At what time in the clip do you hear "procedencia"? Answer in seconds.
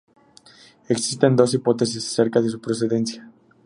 2.59-3.29